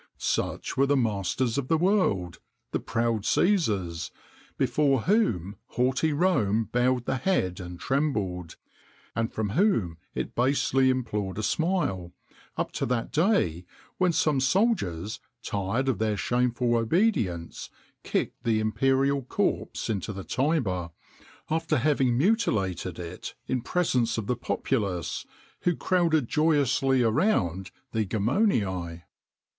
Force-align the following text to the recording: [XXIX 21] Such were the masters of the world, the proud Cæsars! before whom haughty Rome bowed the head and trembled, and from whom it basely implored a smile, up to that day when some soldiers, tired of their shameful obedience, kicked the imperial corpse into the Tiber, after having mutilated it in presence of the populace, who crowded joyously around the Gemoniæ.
[XXIX 0.17 0.33
21] 0.33 0.57
Such 0.57 0.77
were 0.77 0.85
the 0.87 0.97
masters 0.97 1.57
of 1.59 1.67
the 1.67 1.77
world, 1.77 2.39
the 2.71 2.79
proud 2.79 3.21
Cæsars! 3.21 4.09
before 4.57 5.01
whom 5.01 5.57
haughty 5.67 6.11
Rome 6.11 6.69
bowed 6.71 7.05
the 7.05 7.17
head 7.17 7.59
and 7.59 7.79
trembled, 7.79 8.55
and 9.15 9.31
from 9.31 9.49
whom 9.51 9.99
it 10.15 10.33
basely 10.33 10.89
implored 10.89 11.37
a 11.37 11.43
smile, 11.43 12.13
up 12.57 12.71
to 12.71 12.87
that 12.87 13.11
day 13.11 13.63
when 13.99 14.11
some 14.11 14.39
soldiers, 14.39 15.19
tired 15.43 15.87
of 15.87 15.99
their 15.99 16.17
shameful 16.17 16.77
obedience, 16.77 17.69
kicked 18.03 18.43
the 18.43 18.59
imperial 18.59 19.21
corpse 19.21 19.87
into 19.87 20.11
the 20.11 20.23
Tiber, 20.23 20.89
after 21.47 21.77
having 21.77 22.17
mutilated 22.17 22.97
it 22.97 23.35
in 23.45 23.61
presence 23.61 24.17
of 24.17 24.25
the 24.25 24.35
populace, 24.35 25.27
who 25.59 25.75
crowded 25.75 26.27
joyously 26.27 27.03
around 27.03 27.69
the 27.91 28.03
Gemoniæ. 28.03 29.03